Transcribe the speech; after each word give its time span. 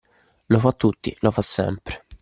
Lo 0.47 0.57
fa 0.57 0.69
a 0.69 0.71
tutti, 0.71 1.15
lo 1.19 1.29
fa 1.29 1.43
sempre. 1.43 2.05